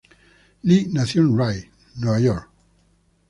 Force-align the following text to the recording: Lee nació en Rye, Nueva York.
Lee 0.63 0.87
nació 0.91 1.21
en 1.21 1.37
Rye, 1.37 1.71
Nueva 1.97 2.19
York. 2.19 2.49